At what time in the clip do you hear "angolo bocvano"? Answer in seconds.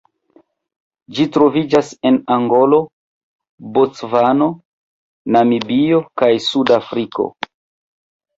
2.35-4.49